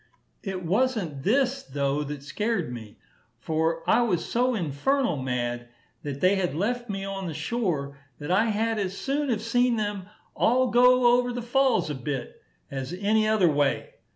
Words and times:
It 0.41 0.65
was'ent 0.65 1.21
this, 1.21 1.61
though, 1.61 2.03
that 2.05 2.23
scared 2.23 2.73
me; 2.73 2.97
for 3.39 3.87
I 3.87 4.01
was 4.01 4.25
so 4.25 4.55
infernal 4.55 5.15
mad 5.17 5.67
that 6.01 6.21
they 6.21 6.37
had 6.37 6.55
left 6.55 6.89
me 6.89 7.05
on 7.05 7.27
the 7.27 7.35
shore, 7.35 7.99
that 8.17 8.31
I 8.31 8.45
had 8.45 8.79
as 8.79 8.97
soon 8.97 9.29
have 9.29 9.43
seen 9.43 9.75
them 9.75 10.09
all 10.35 10.71
go 10.71 11.19
over 11.19 11.31
the 11.31 11.43
falls 11.43 11.91
a 11.91 11.93
bit, 11.93 12.41
as 12.71 12.93
any 12.93 13.27
other 13.27 13.51
way. 13.51 13.91